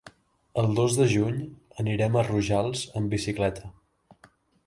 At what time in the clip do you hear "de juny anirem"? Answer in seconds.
1.01-2.17